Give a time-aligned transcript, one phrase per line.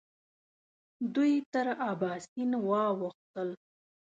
[1.15, 3.49] دوی تر اباسین واوښتل.